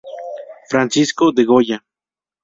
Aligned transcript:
Francisco 0.67 1.31
de 1.31 1.43
goya 1.45 1.85